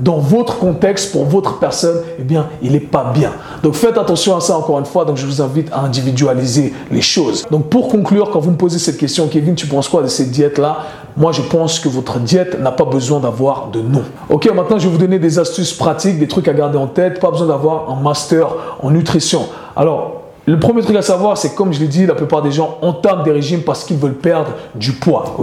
dans 0.00 0.18
votre 0.18 0.58
contexte, 0.58 1.12
pour 1.12 1.24
votre 1.24 1.58
personne, 1.58 1.98
eh 2.18 2.22
bien, 2.22 2.46
il 2.62 2.72
n'est 2.72 2.80
pas 2.80 3.12
bien. 3.14 3.32
Donc 3.62 3.74
faites 3.74 3.98
attention 3.98 4.36
à 4.36 4.40
ça 4.40 4.56
encore 4.56 4.78
une 4.78 4.86
fois. 4.86 5.04
Donc 5.04 5.16
je 5.16 5.26
vous 5.26 5.42
invite 5.42 5.70
à 5.72 5.80
individualiser 5.80 6.72
les 6.90 7.02
choses. 7.02 7.46
Donc 7.50 7.68
pour 7.68 7.88
conclure, 7.88 8.30
quand 8.30 8.40
vous 8.40 8.50
me 8.50 8.56
posez 8.56 8.78
cette 8.78 8.96
question, 8.96 9.28
Kevin, 9.28 9.54
tu 9.54 9.66
penses 9.66 9.88
quoi 9.88 10.02
de 10.02 10.08
cette 10.08 10.30
diète-là 10.30 10.78
Moi, 11.16 11.32
je 11.32 11.42
pense 11.42 11.78
que 11.78 11.88
votre 11.88 12.18
diète 12.18 12.60
n'a 12.60 12.72
pas 12.72 12.84
besoin 12.84 13.20
d'avoir 13.20 13.68
de 13.68 13.80
nom. 13.80 14.02
Ok, 14.28 14.50
maintenant 14.54 14.78
je 14.78 14.86
vais 14.86 14.92
vous 14.92 14.98
donner 14.98 15.18
des 15.18 15.38
astuces 15.38 15.74
pratiques, 15.74 16.18
des 16.18 16.28
trucs 16.28 16.48
à 16.48 16.54
garder 16.54 16.78
en 16.78 16.86
tête. 16.86 17.20
Pas 17.20 17.30
besoin 17.30 17.48
d'avoir 17.48 17.90
un 17.90 18.00
master 18.00 18.48
en 18.80 18.90
nutrition. 18.90 19.48
Alors, 19.76 20.19
le 20.50 20.58
premier 20.58 20.82
truc 20.82 20.96
à 20.96 21.02
savoir, 21.02 21.38
c'est 21.38 21.54
comme 21.54 21.72
je 21.72 21.78
l'ai 21.78 21.86
dit, 21.86 22.06
la 22.06 22.16
plupart 22.16 22.42
des 22.42 22.50
gens 22.50 22.78
entament 22.82 23.22
des 23.22 23.30
régimes 23.30 23.62
parce 23.62 23.84
qu'ils 23.84 23.98
veulent 23.98 24.14
perdre 24.14 24.50
du 24.74 24.90
poids. 24.90 25.36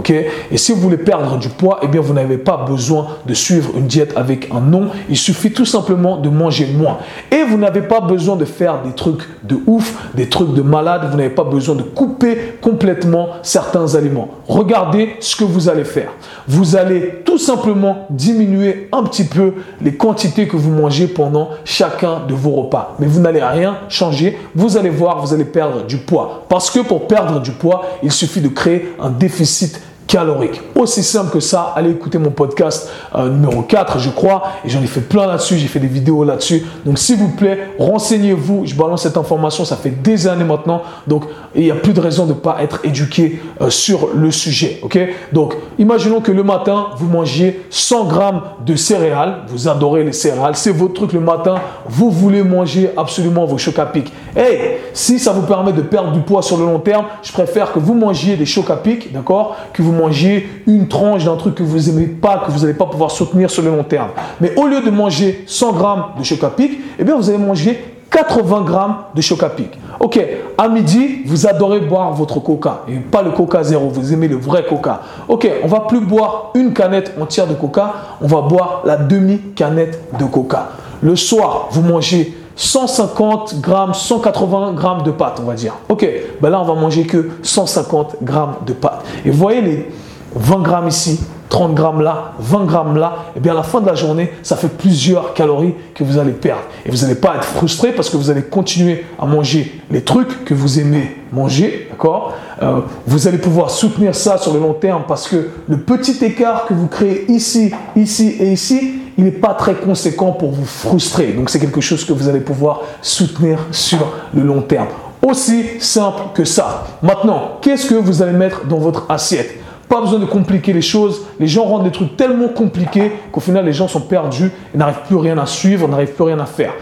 Et 0.50 0.58
si 0.58 0.72
vous 0.72 0.80
voulez 0.80 0.98
perdre 0.98 1.38
du 1.38 1.48
poids, 1.48 1.78
eh 1.82 1.88
bien, 1.88 2.02
vous 2.02 2.12
n'avez 2.12 2.36
pas 2.36 2.58
besoin 2.68 3.06
de 3.24 3.32
suivre 3.32 3.70
une 3.74 3.86
diète 3.86 4.12
avec 4.16 4.50
un 4.52 4.60
nom. 4.60 4.88
Il 5.08 5.16
suffit 5.16 5.50
tout 5.50 5.64
simplement 5.64 6.18
de 6.18 6.28
manger 6.28 6.66
moins. 6.66 6.98
Et 7.30 7.42
vous 7.42 7.56
n'avez 7.56 7.80
pas 7.80 8.02
besoin 8.02 8.36
de 8.36 8.44
faire 8.44 8.82
des 8.82 8.92
trucs 8.92 9.22
de 9.44 9.58
ouf, 9.66 9.94
des 10.14 10.28
trucs 10.28 10.52
de 10.52 10.60
malade. 10.60 11.08
Vous 11.10 11.16
n'avez 11.16 11.30
pas 11.30 11.44
besoin 11.44 11.74
de 11.74 11.82
couper 11.82 12.58
complètement 12.60 13.28
certains 13.42 13.94
aliments. 13.94 14.28
Regardez 14.46 15.16
ce 15.20 15.36
que 15.36 15.44
vous 15.44 15.70
allez 15.70 15.84
faire. 15.84 16.10
Vous 16.46 16.76
allez 16.76 17.22
tout 17.24 17.38
simplement 17.38 18.06
diminuer 18.10 18.90
un 18.92 19.04
petit 19.04 19.24
peu 19.24 19.54
les 19.80 19.94
quantités 19.94 20.48
que 20.48 20.56
vous 20.56 20.70
mangez 20.70 21.06
pendant 21.06 21.48
chacun 21.64 22.20
de 22.28 22.34
vos 22.34 22.50
repas. 22.50 22.94
Mais 22.98 23.06
vous 23.06 23.20
n'allez 23.20 23.42
rien 23.42 23.78
changer. 23.88 24.36
Vous 24.54 24.76
allez 24.76 24.97
vous 24.98 25.34
allez 25.34 25.44
perdre 25.44 25.86
du 25.86 25.98
poids. 25.98 26.44
Parce 26.48 26.70
que 26.70 26.80
pour 26.80 27.06
perdre 27.06 27.40
du 27.40 27.52
poids, 27.52 27.84
il 28.02 28.12
suffit 28.12 28.40
de 28.40 28.48
créer 28.48 28.94
un 29.00 29.10
déficit 29.10 29.80
calorique. 30.08 30.60
Aussi 30.74 31.04
simple 31.04 31.30
que 31.30 31.38
ça, 31.38 31.74
allez 31.76 31.90
écouter 31.90 32.18
mon 32.18 32.30
podcast 32.30 32.90
euh, 33.14 33.28
numéro 33.28 33.62
4, 33.62 33.98
je 33.98 34.08
crois, 34.08 34.42
et 34.64 34.68
j'en 34.70 34.82
ai 34.82 34.86
fait 34.86 35.02
plein 35.02 35.26
là-dessus, 35.26 35.58
j'ai 35.58 35.68
fait 35.68 35.78
des 35.78 35.86
vidéos 35.86 36.24
là-dessus. 36.24 36.64
Donc 36.84 36.98
s'il 36.98 37.18
vous 37.18 37.28
plaît, 37.28 37.68
renseignez-vous, 37.78 38.64
je 38.64 38.74
balance 38.74 39.02
cette 39.02 39.18
information, 39.18 39.66
ça 39.66 39.76
fait 39.76 39.90
des 39.90 40.26
années 40.26 40.44
maintenant, 40.44 40.82
donc 41.06 41.24
il 41.54 41.62
n'y 41.62 41.70
a 41.70 41.74
plus 41.74 41.92
de 41.92 42.00
raison 42.00 42.24
de 42.24 42.32
ne 42.32 42.38
pas 42.38 42.56
être 42.62 42.80
éduqué 42.84 43.40
euh, 43.60 43.68
sur 43.68 44.08
le 44.14 44.30
sujet. 44.30 44.80
ok? 44.82 44.98
Donc 45.32 45.54
imaginons 45.78 46.20
que 46.20 46.32
le 46.32 46.42
matin, 46.42 46.86
vous 46.96 47.06
mangiez 47.06 47.66
100 47.68 48.04
grammes 48.06 48.40
de 48.64 48.76
céréales, 48.76 49.42
vous 49.48 49.68
adorez 49.68 50.04
les 50.04 50.12
céréales, 50.12 50.56
c'est 50.56 50.72
votre 50.72 50.94
truc 50.94 51.12
le 51.12 51.20
matin, 51.20 51.56
vous 51.86 52.10
voulez 52.10 52.42
manger 52.42 52.90
absolument 52.96 53.44
vos 53.44 53.58
chocs 53.58 53.78
à 53.78 53.86
pic. 53.86 54.10
Hey, 54.34 54.78
si 54.94 55.18
ça 55.18 55.32
vous 55.32 55.42
permet 55.42 55.72
de 55.72 55.82
perdre 55.82 56.12
du 56.12 56.20
poids 56.20 56.42
sur 56.42 56.56
le 56.56 56.64
long 56.64 56.78
terme, 56.78 57.04
je 57.22 57.32
préfère 57.32 57.72
que 57.72 57.78
vous 57.78 57.94
mangiez 57.94 58.36
des 58.36 58.46
chocs 58.46 58.70
à 58.70 58.76
pic, 58.76 59.12
d'accord 59.12 59.56
manger 59.98 60.48
une 60.66 60.88
tranche 60.88 61.24
d'un 61.24 61.36
truc 61.36 61.56
que 61.56 61.62
vous 61.62 61.90
n'aimez 61.90 62.06
pas, 62.06 62.42
que 62.46 62.50
vous 62.50 62.60
n'allez 62.60 62.74
pas 62.74 62.86
pouvoir 62.86 63.10
soutenir 63.10 63.50
sur 63.50 63.62
le 63.62 63.70
long 63.70 63.84
terme. 63.84 64.10
Mais 64.40 64.54
au 64.56 64.66
lieu 64.66 64.80
de 64.80 64.90
manger 64.90 65.44
100 65.46 65.72
grammes 65.72 66.04
de 66.18 66.24
choc 66.24 66.42
à 66.44 66.50
pic, 66.50 66.78
eh 66.98 67.04
bien 67.04 67.16
vous 67.16 67.28
allez 67.28 67.38
manger 67.38 67.82
80 68.10 68.62
grammes 68.62 68.96
de 69.14 69.20
choc 69.20 69.42
à 69.42 69.48
pic. 69.48 69.78
Ok, 70.00 70.20
à 70.56 70.68
midi, 70.68 71.22
vous 71.26 71.46
adorez 71.46 71.80
boire 71.80 72.12
votre 72.12 72.40
coca 72.40 72.82
et 72.88 72.94
pas 72.94 73.22
le 73.22 73.32
coca 73.32 73.62
zéro, 73.62 73.88
vous 73.88 74.12
aimez 74.12 74.28
le 74.28 74.36
vrai 74.36 74.64
coca. 74.64 75.00
Ok, 75.26 75.50
on 75.62 75.66
va 75.66 75.80
plus 75.80 76.00
boire 76.00 76.52
une 76.54 76.72
canette 76.72 77.14
entière 77.20 77.46
de 77.46 77.54
coca, 77.54 77.94
on 78.20 78.26
va 78.26 78.40
boire 78.42 78.82
la 78.84 78.96
demi-canette 78.96 80.16
de 80.18 80.24
coca. 80.24 80.68
Le 81.02 81.16
soir, 81.16 81.68
vous 81.70 81.82
mangez 81.82 82.37
150 82.58 83.60
grammes, 83.60 83.94
180 83.94 84.72
grammes 84.72 85.04
de 85.04 85.12
pâtes, 85.12 85.38
on 85.40 85.44
va 85.46 85.54
dire. 85.54 85.74
Ok, 85.88 86.06
ben 86.42 86.50
là, 86.50 86.60
on 86.60 86.64
va 86.64 86.74
manger 86.74 87.04
que 87.04 87.30
150 87.40 88.16
grammes 88.22 88.56
de 88.66 88.72
pâtes. 88.72 89.04
Et 89.24 89.30
vous 89.30 89.38
voyez 89.38 89.60
les 89.60 89.88
20 90.34 90.62
grammes 90.62 90.88
ici, 90.88 91.20
30 91.50 91.74
grammes 91.74 92.00
là, 92.00 92.32
20 92.40 92.64
grammes 92.64 92.96
là, 92.96 93.12
et 93.28 93.30
eh 93.36 93.40
bien 93.40 93.52
à 93.52 93.54
la 93.54 93.62
fin 93.62 93.80
de 93.80 93.86
la 93.86 93.94
journée, 93.94 94.32
ça 94.42 94.56
fait 94.56 94.68
plusieurs 94.68 95.34
calories 95.34 95.74
que 95.94 96.02
vous 96.02 96.18
allez 96.18 96.32
perdre. 96.32 96.62
Et 96.84 96.90
vous 96.90 96.98
n'allez 96.98 97.14
pas 97.14 97.36
être 97.36 97.44
frustré 97.44 97.92
parce 97.92 98.10
que 98.10 98.16
vous 98.16 98.28
allez 98.28 98.42
continuer 98.42 99.06
à 99.20 99.24
manger 99.24 99.80
les 99.92 100.02
trucs 100.02 100.44
que 100.44 100.52
vous 100.52 100.80
aimez 100.80 101.16
manger, 101.32 101.86
d'accord? 101.90 102.34
Euh, 102.60 102.80
Vous 103.06 103.28
allez 103.28 103.38
pouvoir 103.38 103.70
soutenir 103.70 104.16
ça 104.16 104.36
sur 104.36 104.52
le 104.52 104.58
long 104.58 104.74
terme 104.74 105.04
parce 105.06 105.28
que 105.28 105.50
le 105.68 105.78
petit 105.78 106.24
écart 106.24 106.66
que 106.66 106.74
vous 106.74 106.88
créez 106.88 107.30
ici, 107.30 107.72
ici 107.94 108.34
et 108.40 108.52
ici, 108.52 108.94
il 109.18 109.24
n'est 109.24 109.32
pas 109.32 109.54
très 109.54 109.74
conséquent 109.74 110.30
pour 110.30 110.52
vous 110.52 110.64
frustrer. 110.64 111.32
Donc 111.32 111.50
c'est 111.50 111.58
quelque 111.58 111.80
chose 111.80 112.04
que 112.04 112.12
vous 112.12 112.28
allez 112.28 112.40
pouvoir 112.40 112.82
soutenir 113.02 113.58
sur 113.72 113.98
le 114.32 114.42
long 114.42 114.62
terme. 114.62 114.86
Aussi 115.26 115.80
simple 115.80 116.22
que 116.32 116.44
ça. 116.44 116.86
Maintenant, 117.02 117.58
qu'est-ce 117.60 117.86
que 117.86 117.96
vous 117.96 118.22
allez 118.22 118.32
mettre 118.32 118.64
dans 118.66 118.78
votre 118.78 119.04
assiette? 119.08 119.58
Pas 119.88 120.00
besoin 120.00 120.20
de 120.20 120.26
compliquer 120.26 120.72
les 120.72 120.82
choses. 120.82 121.22
Les 121.40 121.48
gens 121.48 121.64
rendent 121.64 121.84
les 121.84 121.90
trucs 121.90 122.16
tellement 122.16 122.48
compliqués 122.48 123.10
qu'au 123.32 123.40
final, 123.40 123.64
les 123.64 123.72
gens 123.72 123.88
sont 123.88 124.02
perdus 124.02 124.52
et 124.72 124.78
n'arrivent 124.78 125.02
plus 125.06 125.16
rien 125.16 125.36
à 125.38 125.46
suivre, 125.46 125.88
n'arrivent 125.88 126.12
plus 126.12 126.24
rien 126.24 126.38
à 126.38 126.46
faire. 126.46 126.72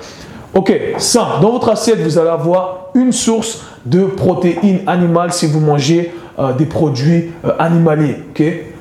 Ok, 0.55 0.73
simple. 0.99 1.40
Dans 1.40 1.52
votre 1.52 1.71
assiette, 1.71 2.00
vous 2.00 2.19
allez 2.19 2.28
avoir 2.28 2.88
une 2.95 3.12
source 3.12 3.62
de 3.87 4.05
protéines 4.05 4.81
animales 4.87 5.33
si 5.33 5.47
vous 5.47 5.61
mangez 5.61 6.12
euh, 6.38 6.52
des 6.52 6.66
produits 6.66 7.31
euh, 7.45 7.52
animaliers. 7.59 8.16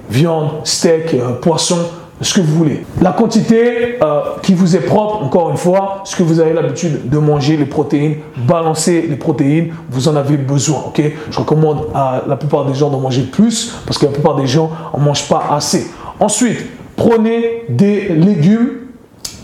Viande, 0.09 0.49
steak, 0.65 1.13
euh, 1.13 1.33
poisson 1.33 1.77
ce 2.21 2.33
que 2.33 2.41
vous 2.41 2.55
voulez. 2.55 2.85
La 3.01 3.11
quantité 3.11 3.97
euh, 4.01 4.21
qui 4.41 4.53
vous 4.53 4.75
est 4.75 4.79
propre, 4.79 5.23
encore 5.23 5.49
une 5.49 5.57
fois, 5.57 6.01
ce 6.05 6.15
que 6.15 6.23
vous 6.23 6.39
avez 6.39 6.53
l'habitude 6.53 7.09
de 7.09 7.17
manger, 7.17 7.57
les 7.57 7.65
protéines, 7.65 8.15
balancer 8.37 9.05
les 9.09 9.17
protéines, 9.17 9.73
vous 9.89 10.07
en 10.07 10.15
avez 10.15 10.37
besoin. 10.37 10.93
Je 11.29 11.39
recommande 11.39 11.87
à 11.93 12.23
la 12.27 12.37
plupart 12.37 12.65
des 12.65 12.73
gens 12.73 12.89
d'en 12.89 12.99
manger 12.99 13.23
plus 13.23 13.75
parce 13.85 13.97
que 13.97 14.05
la 14.05 14.11
plupart 14.11 14.35
des 14.35 14.47
gens 14.47 14.71
en 14.93 14.99
mangent 14.99 15.27
pas 15.27 15.43
assez. 15.51 15.87
Ensuite, 16.19 16.65
prenez 16.95 17.65
des 17.69 18.07
légumes 18.09 18.69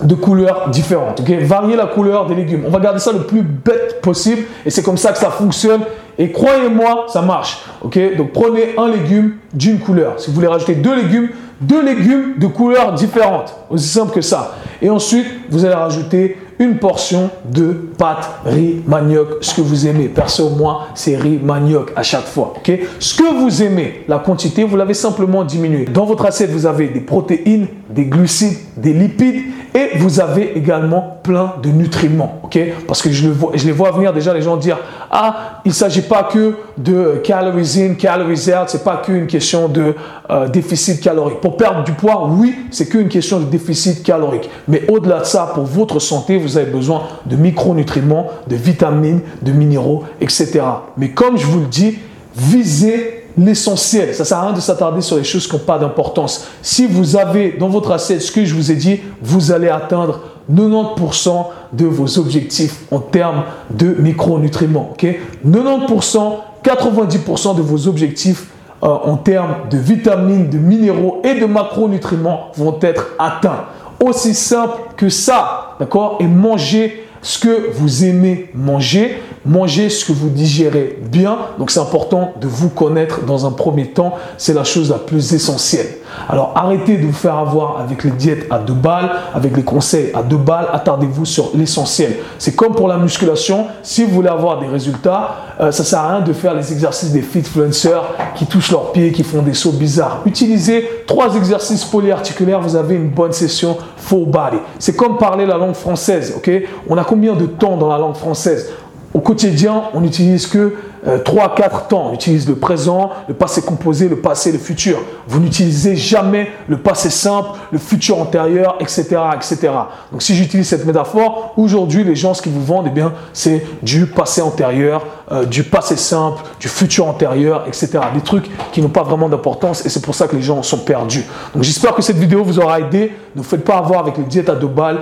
de 0.01 0.15
couleurs 0.15 0.69
différentes. 0.69 1.19
ok? 1.19 1.29
Variez 1.41 1.75
la 1.75 1.85
couleur 1.85 2.25
des 2.25 2.35
légumes. 2.35 2.63
On 2.65 2.71
va 2.71 2.79
garder 2.79 2.99
ça 2.99 3.11
le 3.11 3.23
plus 3.23 3.43
bête 3.43 4.01
possible 4.01 4.43
et 4.65 4.69
c'est 4.69 4.81
comme 4.81 4.97
ça 4.97 5.11
que 5.11 5.19
ça 5.19 5.29
fonctionne. 5.29 5.81
Et 6.17 6.31
croyez-moi, 6.31 7.05
ça 7.07 7.21
marche. 7.21 7.59
Donc 7.83 8.31
prenez 8.31 8.75
un 8.77 8.89
légume 8.89 9.33
d'une 9.53 9.79
couleur. 9.79 10.19
Si 10.19 10.29
vous 10.29 10.35
voulez 10.35 10.47
rajouter 10.47 10.75
deux 10.75 10.95
légumes, 10.95 11.29
deux 11.61 11.83
légumes 11.83 12.33
de 12.37 12.47
couleurs 12.47 12.93
différentes. 12.93 13.55
Aussi 13.69 13.87
simple 13.87 14.13
que 14.13 14.21
ça. 14.21 14.55
Et 14.81 14.89
ensuite, 14.89 15.27
vous 15.49 15.63
allez 15.63 15.75
rajouter 15.75 16.37
une 16.61 16.77
portion 16.77 17.31
de 17.43 17.71
pâte 17.97 18.29
riz 18.45 18.83
manioc, 18.85 19.39
ce 19.41 19.55
que 19.55 19.61
vous 19.61 19.87
aimez. 19.87 20.05
Perso, 20.05 20.51
moi, 20.51 20.89
c'est 20.93 21.17
riz 21.17 21.39
manioc 21.43 21.91
à 21.95 22.03
chaque 22.03 22.25
fois. 22.25 22.53
ok? 22.57 22.71
Ce 22.99 23.15
que 23.15 23.41
vous 23.41 23.63
aimez, 23.63 24.03
la 24.07 24.19
quantité, 24.19 24.63
vous 24.63 24.77
l'avez 24.77 24.93
simplement 24.93 25.43
diminué. 25.43 25.85
Dans 25.85 26.05
votre 26.05 26.23
assiette, 26.25 26.51
vous 26.51 26.67
avez 26.67 26.89
des 26.89 26.99
protéines, 27.01 27.65
des 27.89 28.05
glucides, 28.05 28.57
des 28.77 28.93
lipides 28.93 29.41
et 29.73 29.97
vous 29.97 30.19
avez 30.19 30.57
également 30.57 31.19
plein 31.23 31.53
de 31.63 31.69
nutriments. 31.69 32.39
ok? 32.43 32.59
Parce 32.87 33.01
que 33.01 33.11
je, 33.11 33.27
le 33.27 33.33
vois, 33.33 33.51
je 33.55 33.65
les 33.65 33.71
vois 33.71 33.91
venir 33.91 34.13
déjà 34.13 34.33
les 34.33 34.41
gens 34.41 34.57
dire 34.57 34.77
Ah, 35.09 35.61
il 35.65 35.69
ne 35.69 35.73
s'agit 35.73 36.01
pas 36.01 36.23
que 36.23 36.55
de 36.77 37.21
calories 37.23 37.79
in, 37.81 37.93
calories 37.93 38.49
out, 38.49 38.67
ce 38.67 38.77
n'est 38.77 38.83
pas 38.83 38.97
qu'une 38.97 39.27
question 39.27 39.67
de 39.67 39.95
euh, 40.29 40.47
déficit 40.49 41.01
calorique. 41.01 41.39
Pour 41.39 41.57
perdre 41.57 41.83
du 41.83 41.93
poids, 41.93 42.27
oui, 42.29 42.55
c'est 42.69 42.89
qu'une 42.89 43.07
question 43.07 43.39
de 43.39 43.45
déficit 43.45 44.03
calorique. 44.03 44.49
Mais 44.67 44.83
au-delà 44.89 45.19
de 45.19 45.25
ça, 45.25 45.51
pour 45.53 45.63
votre 45.63 45.99
santé, 45.99 46.37
vous 46.37 46.50
avez 46.57 46.71
besoin 46.71 47.03
de 47.25 47.35
micronutriments, 47.35 48.27
de 48.47 48.55
vitamines, 48.55 49.21
de 49.41 49.51
minéraux, 49.51 50.03
etc. 50.19 50.61
Mais 50.97 51.11
comme 51.11 51.37
je 51.37 51.45
vous 51.45 51.59
le 51.59 51.67
dis, 51.67 51.97
visez 52.35 53.25
l'essentiel. 53.37 54.13
Ça 54.13 54.23
ne 54.23 54.27
sert 54.27 54.37
à 54.37 54.41
rien 54.43 54.53
de 54.53 54.59
s'attarder 54.59 55.01
sur 55.01 55.17
les 55.17 55.23
choses 55.23 55.47
qui 55.47 55.55
n'ont 55.55 55.61
pas 55.61 55.79
d'importance. 55.79 56.47
Si 56.61 56.87
vous 56.87 57.15
avez 57.15 57.51
dans 57.51 57.69
votre 57.69 57.91
assiette 57.91 58.21
ce 58.21 58.31
que 58.31 58.45
je 58.45 58.53
vous 58.53 58.71
ai 58.71 58.75
dit, 58.75 58.99
vous 59.21 59.51
allez 59.51 59.69
atteindre 59.69 60.19
90% 60.53 61.45
de 61.73 61.85
vos 61.85 62.19
objectifs 62.19 62.81
en 62.91 62.99
termes 62.99 63.43
de 63.69 63.95
micronutriments. 63.99 64.91
ok? 64.93 65.19
90%, 65.45 66.33
90% 66.63 67.55
de 67.55 67.61
vos 67.61 67.87
objectifs 67.87 68.47
euh, 68.83 68.87
en 68.87 69.17
termes 69.17 69.55
de 69.69 69.77
vitamines, 69.77 70.49
de 70.49 70.57
minéraux 70.57 71.21
et 71.23 71.39
de 71.39 71.45
macronutriments 71.45 72.47
vont 72.55 72.77
être 72.81 73.09
atteints. 73.19 73.65
Aussi 74.03 74.33
simple 74.33 74.79
que 74.97 75.09
ça, 75.09 75.75
d'accord? 75.79 76.17
Et 76.19 76.27
manger 76.27 77.05
ce 77.21 77.37
que 77.37 77.71
vous 77.73 78.03
aimez 78.03 78.49
manger, 78.53 79.21
manger 79.45 79.89
ce 79.89 80.05
que 80.05 80.11
vous 80.11 80.29
digérez 80.29 80.97
bien. 81.01 81.37
Donc 81.59 81.71
c'est 81.71 81.79
important 81.79 82.33
de 82.41 82.47
vous 82.47 82.69
connaître 82.69 83.23
dans 83.25 83.45
un 83.45 83.51
premier 83.51 83.87
temps, 83.87 84.15
c'est 84.37 84.53
la 84.53 84.63
chose 84.63 84.89
la 84.89 84.97
plus 84.97 85.33
essentielle. 85.33 85.87
Alors 86.29 86.53
arrêtez 86.55 86.97
de 86.97 87.05
vous 87.05 87.13
faire 87.13 87.37
avoir 87.37 87.79
avec 87.79 88.03
les 88.03 88.11
diètes 88.11 88.47
à 88.49 88.59
deux 88.59 88.73
balles, 88.73 89.11
avec 89.33 89.55
les 89.55 89.63
conseils 89.63 90.11
à 90.13 90.23
deux 90.23 90.37
balles, 90.37 90.67
attardez-vous 90.71 91.25
sur 91.25 91.51
l'essentiel. 91.55 92.17
C'est 92.37 92.55
comme 92.55 92.73
pour 92.73 92.87
la 92.87 92.97
musculation, 92.97 93.67
si 93.83 94.03
vous 94.03 94.11
voulez 94.11 94.29
avoir 94.29 94.59
des 94.59 94.67
résultats, 94.67 95.35
euh, 95.59 95.71
ça 95.71 95.83
sert 95.83 95.99
à 95.99 96.09
rien 96.09 96.21
de 96.21 96.33
faire 96.33 96.53
les 96.53 96.71
exercices 96.71 97.11
des 97.11 97.21
fitfluencers 97.21 98.03
qui 98.35 98.45
touchent 98.45 98.71
leurs 98.71 98.91
pieds, 98.91 99.11
qui 99.11 99.23
font 99.23 99.41
des 99.41 99.53
sauts 99.53 99.71
bizarres. 99.71 100.21
Utilisez 100.25 100.87
trois 101.07 101.35
exercices 101.35 101.85
polyarticulaires, 101.85 102.61
vous 102.61 102.75
avez 102.75 102.95
une 102.95 103.09
bonne 103.09 103.33
session 103.33 103.77
full 103.97 104.25
body. 104.25 104.57
C'est 104.79 104.95
comme 104.95 105.17
parler 105.17 105.45
la 105.45 105.57
langue 105.57 105.75
française, 105.75 106.33
ok? 106.35 106.49
On 106.89 106.97
a 106.97 107.03
combien 107.03 107.33
de 107.33 107.45
temps 107.45 107.77
dans 107.77 107.89
la 107.89 107.97
langue 107.97 108.15
française? 108.15 108.69
Au 109.13 109.19
quotidien, 109.19 109.83
on 109.93 110.01
n'utilise 110.01 110.47
que 110.47 110.73
3-4 111.05 111.07
euh, 111.07 111.69
temps. 111.89 112.09
On 112.11 112.13
utilise 112.13 112.47
le 112.47 112.55
présent, 112.55 113.09
le 113.27 113.33
passé 113.33 113.61
composé, 113.61 114.07
le 114.07 114.17
passé, 114.17 114.51
le 114.51 114.57
futur. 114.57 114.99
Vous 115.27 115.39
n'utilisez 115.39 115.95
jamais 115.95 116.49
le 116.67 116.77
passé 116.77 117.09
simple, 117.09 117.49
le 117.71 117.77
futur 117.77 118.19
antérieur, 118.19 118.77
etc. 118.79 119.17
etc. 119.35 119.69
Donc 120.11 120.21
si 120.21 120.35
j'utilise 120.35 120.67
cette 120.67 120.85
métaphore, 120.85 121.53
aujourd'hui, 121.57 122.03
les 122.03 122.15
gens, 122.15 122.33
ce 122.33 122.41
qu'ils 122.41 122.51
vous 122.53 122.63
vendent, 122.63 122.85
eh 122.87 122.91
bien, 122.91 123.13
c'est 123.33 123.65
du 123.81 124.05
passé 124.05 124.41
antérieur, 124.41 125.05
euh, 125.31 125.45
du 125.45 125.63
passé 125.63 125.97
simple, 125.97 126.43
du 126.59 126.67
futur 126.67 127.07
antérieur, 127.07 127.65
etc. 127.67 127.99
Des 128.13 128.21
trucs 128.21 128.49
qui 128.71 128.81
n'ont 128.81 128.89
pas 128.89 129.03
vraiment 129.03 129.27
d'importance 129.27 129.85
et 129.85 129.89
c'est 129.89 130.01
pour 130.01 130.15
ça 130.15 130.27
que 130.27 130.35
les 130.35 130.41
gens 130.41 130.63
sont 130.63 130.79
perdus. 130.79 131.25
Donc 131.53 131.63
j'espère 131.63 131.95
que 131.95 132.01
cette 132.01 132.17
vidéo 132.17 132.43
vous 132.43 132.59
aura 132.59 132.79
aidé. 132.79 133.11
Ne 133.35 133.41
vous 133.41 133.47
faites 133.47 133.63
pas 133.63 133.77
avoir 133.77 134.01
avec 134.01 134.17
les 134.17 134.23
diètes 134.23 134.49
à 134.49 134.55
deux 134.55 134.67
balles. 134.67 134.99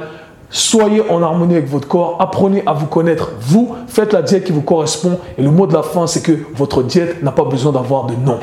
Soyez 0.51 1.07
en 1.09 1.21
harmonie 1.21 1.55
avec 1.55 1.69
votre 1.69 1.87
corps, 1.87 2.17
apprenez 2.19 2.63
à 2.65 2.73
vous 2.73 2.87
connaître. 2.87 3.31
Vous, 3.39 3.75
faites 3.87 4.13
la 4.13 4.23
diète 4.23 4.45
qui 4.45 4.51
vous 4.51 4.61
correspond. 4.61 5.19
Et 5.37 5.43
le 5.43 5.51
mot 5.51 5.67
de 5.67 5.73
la 5.73 5.83
fin, 5.83 6.07
c'est 6.07 6.21
que 6.21 6.37
votre 6.55 6.81
diète 6.81 7.21
n'a 7.21 7.31
pas 7.31 7.43
besoin 7.43 7.71
d'avoir 7.71 8.05
de 8.05 8.15
nom. 8.15 8.39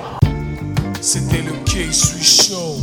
C'était 1.00 1.42
le 1.42 1.52
K-Sui 1.64 2.22
Show. 2.22 2.76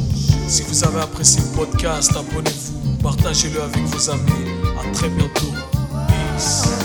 Si 0.47 0.63
vous 0.63 0.83
avez 0.83 1.01
apprécié 1.01 1.41
le 1.41 1.57
podcast, 1.57 2.11
abonnez-vous, 2.11 3.01
partagez-le 3.01 3.61
avec 3.61 3.83
vos 3.85 4.09
amis. 4.09 4.21
À 4.77 4.93
très 4.93 5.09
bientôt. 5.09 5.47
Peace. 6.07 6.82